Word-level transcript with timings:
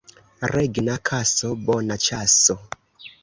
Regna 0.53 0.95
kaso— 1.09 1.49
bona 1.67 1.99
ĉaso. 2.07 2.57